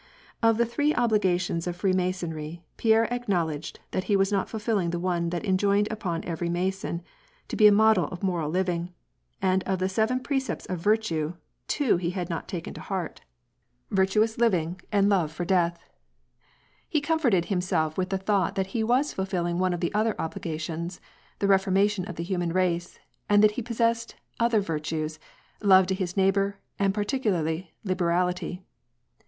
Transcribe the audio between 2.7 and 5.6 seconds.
Pierre acknowl edged that he was not fulfilling the one that